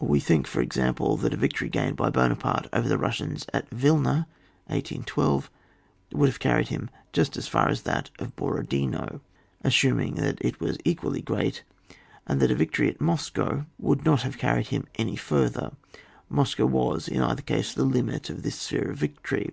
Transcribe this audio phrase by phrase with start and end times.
[0.00, 4.26] We think, for example, that a victory gained by Buonaparte over the Bussians at Wilna,
[4.66, 5.48] 1812,
[6.10, 9.20] would have carried him just as far as that of Borodino—
[9.62, 11.62] assuming that it was equally great—
[12.28, 15.70] ajid that a victory at Moscow would not have carried him any further;
[16.28, 19.52] Moscow was, in either case, the limit of this sphere of victory.